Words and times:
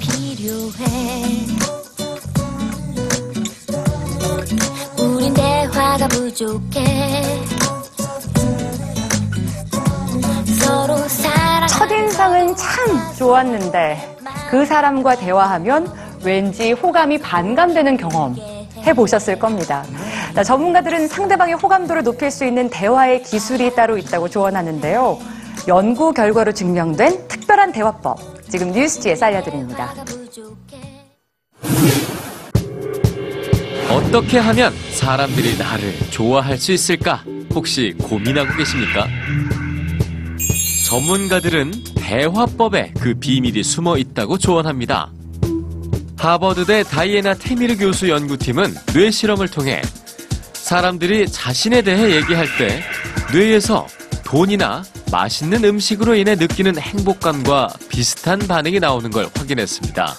필요해 0.00 1.46
우린 4.98 5.34
대화가 5.34 6.08
부족해 6.08 7.44
서로 10.60 10.96
사랑 11.08 11.68
첫인상은 11.68 12.54
참 12.56 13.14
좋았는데 13.18 14.16
그 14.50 14.64
사람과 14.64 15.16
대화하면 15.16 15.92
왠지 16.22 16.72
호감이 16.72 17.18
반감되는 17.18 17.96
경험 17.96 18.36
해보셨을 18.86 19.38
겁니다. 19.38 19.84
자, 20.34 20.42
전문가들은 20.42 21.08
상대방의 21.08 21.54
호감도를 21.54 22.02
높일 22.02 22.30
수 22.30 22.44
있는 22.44 22.68
대화의 22.70 23.22
기술이 23.22 23.74
따로 23.74 23.96
있다고 23.98 24.28
조언하는데요. 24.28 25.18
연구 25.68 26.12
결과로 26.12 26.52
증명된 26.52 27.28
특별한 27.28 27.72
대화법 27.72 28.33
지금 28.54 28.70
뉴스지에서 28.70 29.26
알려드립니다. 29.26 29.92
어떻게 33.90 34.38
하면 34.38 34.72
사람들이 34.92 35.58
나를 35.58 35.92
좋아할 36.12 36.56
수 36.56 36.70
있을까? 36.70 37.24
혹시 37.52 37.96
고민하고 38.00 38.56
계십니까? 38.56 39.08
전문가들은 40.88 41.72
대화법에 41.96 42.92
그 43.00 43.14
비밀이 43.14 43.64
숨어 43.64 43.98
있다고 43.98 44.38
조언합니다. 44.38 45.10
하버드대 46.16 46.84
다이애나 46.84 47.34
테미르 47.34 47.76
교수 47.76 48.08
연구팀은 48.08 48.72
뇌 48.92 49.10
실험을 49.10 49.48
통해 49.48 49.82
사람들이 50.52 51.26
자신에 51.28 51.82
대해 51.82 52.14
얘기할 52.14 52.46
때 52.56 52.84
뇌에서 53.32 53.88
돈이나 54.24 54.82
맛있는 55.12 55.64
음식으로 55.64 56.14
인해 56.14 56.34
느끼는 56.34 56.78
행복감과 56.78 57.74
비슷한 57.88 58.38
반응이 58.38 58.80
나오는 58.80 59.10
걸 59.10 59.28
확인했습니다. 59.34 60.14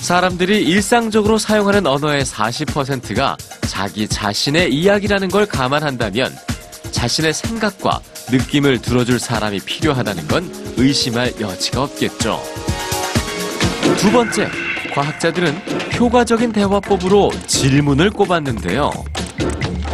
사람들이 0.00 0.62
일상적으로 0.64 1.38
사용하는 1.38 1.86
언어의 1.86 2.24
40%가 2.24 3.36
자기 3.68 4.08
자신의 4.08 4.74
이야기라는 4.74 5.28
걸 5.28 5.46
감안한다면 5.46 6.34
자신의 6.90 7.32
생각과 7.32 8.00
느낌을 8.30 8.80
들어줄 8.80 9.20
사람이 9.20 9.60
필요하다는 9.60 10.26
건 10.26 10.74
의심할 10.76 11.34
여지가 11.40 11.84
없겠죠. 11.84 12.42
두 13.98 14.10
번째, 14.10 14.48
과학자들은 14.94 15.60
효과적인 15.98 16.52
대화법으로 16.52 17.30
질문을 17.46 18.10
꼽았는데요. 18.10 18.90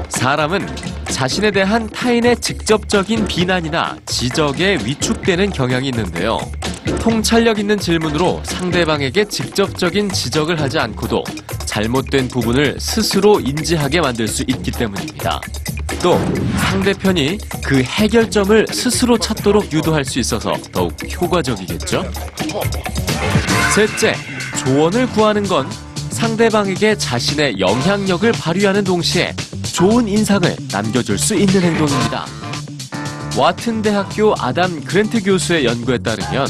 사람은 0.09 0.67
자신에 1.09 1.51
대한 1.51 1.89
타인의 1.89 2.37
직접적인 2.41 3.27
비난이나 3.27 3.97
지적에 4.07 4.79
위축되는 4.85 5.51
경향이 5.51 5.89
있는데요. 5.89 6.39
통찰력 7.01 7.59
있는 7.59 7.79
질문으로 7.79 8.41
상대방에게 8.45 9.25
직접적인 9.27 10.11
지적을 10.11 10.61
하지 10.61 10.79
않고도 10.79 11.25
잘못된 11.65 12.29
부분을 12.29 12.77
스스로 12.81 13.41
인지하게 13.41 14.01
만들 14.01 14.27
수 14.29 14.43
있기 14.47 14.71
때문입니다. 14.73 15.41
또 16.03 16.19
상대편이 16.59 17.39
그 17.65 17.83
해결점을 17.83 18.67
스스로 18.71 19.17
찾도록 19.19 19.73
유도할 19.73 20.05
수 20.05 20.19
있어서 20.19 20.53
더욱 20.73 20.93
효과적이겠죠? 21.03 22.05
셋째, 23.75 24.15
조언을 24.59 25.07
구하는 25.11 25.45
건 25.45 25.69
상대방에게 26.11 26.97
자신의 26.97 27.61
영향력을 27.61 28.33
발휘하는 28.33 28.85
동시에 28.85 29.35
좋은 29.77 30.09
인상을 30.09 30.57
남겨줄 30.73 31.19
수 31.19 31.35
있는 31.35 31.61
행동입니다. 31.61 32.25
와튼 33.37 33.83
대학교 33.83 34.35
아담 34.39 34.83
그랜트 34.83 35.23
교수의 35.23 35.67
연구에 35.67 35.99
따르면 35.99 36.47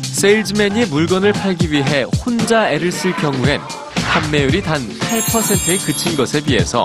세일즈맨이 0.00 0.86
물건을 0.86 1.34
팔기 1.34 1.70
위해 1.70 2.04
혼자 2.24 2.70
애를 2.70 2.90
쓸 2.90 3.14
경우엔 3.16 3.60
판매율이 3.96 4.62
단 4.62 4.80
8%에 4.80 5.76
그친 5.76 6.16
것에 6.16 6.42
비해서 6.42 6.84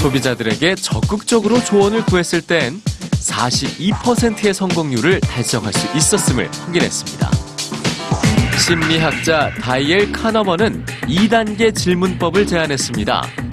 소비자들에게 0.00 0.74
적극적으로 0.74 1.62
조언을 1.62 2.04
구했을 2.06 2.42
땐 2.42 2.82
42%의 3.12 4.52
성공률을 4.52 5.20
달성할 5.20 5.72
수 5.72 5.96
있었음을 5.96 6.50
확인했습니다. 6.66 7.30
심리학자 8.58 9.52
다이엘 9.60 10.10
카너먼은 10.10 10.84
2단계 11.02 11.72
질문법을 11.72 12.48
제안했습니다. 12.48 13.43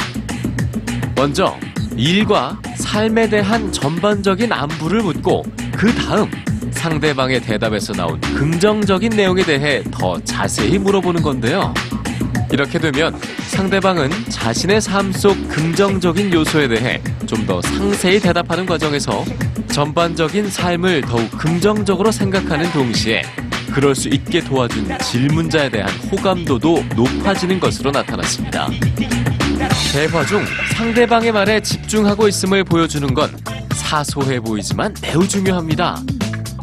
먼저 1.22 1.56
일과 1.96 2.60
삶에 2.78 3.30
대한 3.30 3.72
전반적인 3.72 4.52
안부를 4.52 5.04
묻고 5.04 5.44
그 5.72 5.94
다음 5.94 6.28
상대방의 6.72 7.42
대답에서 7.42 7.94
나온 7.94 8.20
긍정적인 8.20 9.12
내용에 9.12 9.44
대해 9.44 9.84
더 9.92 10.20
자세히 10.24 10.80
물어보는 10.80 11.22
건데요. 11.22 11.76
이렇게 12.52 12.80
되면 12.80 13.16
상대방은 13.50 14.10
자신의 14.30 14.82
삶 14.82 15.12
속 15.12 15.36
긍정적인 15.48 16.34
요소에 16.34 16.68
대해 16.68 17.00
좀 17.28 17.46
더 17.46 17.62
상세히 17.62 18.20
대답하는 18.20 18.66
과정에서 18.66 19.24
전반적인 19.72 20.50
삶을 20.50 21.02
더욱 21.02 21.30
긍정적으로 21.38 22.12
생각하는 22.12 22.72
동시에 22.72 23.22
그럴 23.72 23.94
수 23.94 24.10
있게 24.10 24.42
도와준 24.42 24.98
질문자에 24.98 25.70
대한 25.70 25.88
호감도도 26.12 26.84
높아지는 26.96 27.60
것으로 27.60 27.92
나타났습니다. 27.92 28.70
대화 29.92 30.26
중 30.26 30.44
상대방의 30.76 31.32
말에 31.32 31.62
집중하고 31.62 32.28
있음을 32.28 32.64
보여주는 32.64 33.14
건 33.14 33.30
사소해 33.74 34.40
보이지만 34.40 34.94
매우 35.02 35.28
중요합니다. 35.28 35.98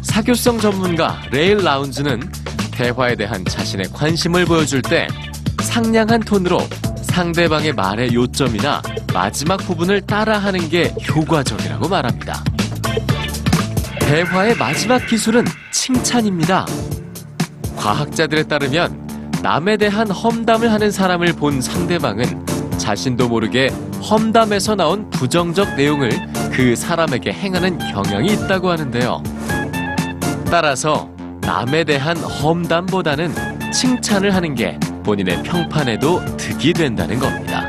사교성 0.01 0.59
전문가 0.59 1.21
레일 1.31 1.57
라운즈는 1.57 2.31
대화에 2.71 3.15
대한 3.15 3.45
자신의 3.45 3.87
관심을 3.93 4.45
보여줄 4.45 4.81
때 4.81 5.07
상냥한 5.61 6.21
톤으로 6.21 6.59
상대방의 7.03 7.73
말의 7.73 8.13
요점이나 8.13 8.81
마지막 9.13 9.57
부분을 9.57 10.01
따라하는 10.01 10.69
게 10.69 10.93
효과적이라고 11.07 11.87
말합니다. 11.87 12.43
대화의 13.99 14.55
마지막 14.57 15.05
기술은 15.05 15.45
칭찬입니다. 15.71 16.65
과학자들에 17.77 18.43
따르면 18.43 19.07
남에 19.43 19.77
대한 19.77 20.09
험담을 20.09 20.71
하는 20.71 20.91
사람을 20.91 21.33
본 21.33 21.61
상대방은 21.61 22.48
자신도 22.89 23.29
모르게 23.29 23.67
험담에서 24.01 24.73
나온 24.73 25.07
부정적 25.11 25.75
내용을 25.75 26.09
그 26.51 26.75
사람에게 26.75 27.31
행하는 27.31 27.77
경향이 27.77 28.33
있다고 28.33 28.71
하는데요. 28.71 29.21
따라서 30.45 31.07
남에 31.41 31.83
대한 31.83 32.17
험담보다는 32.17 33.31
칭찬을 33.71 34.33
하는 34.33 34.55
게 34.55 34.79
본인의 35.03 35.43
평판에도 35.43 36.37
득이 36.37 36.73
된다는 36.73 37.19
겁니다. 37.19 37.68